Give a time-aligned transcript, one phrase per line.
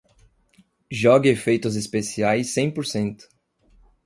[0.89, 3.29] Jogue efeitos especiais cem por cento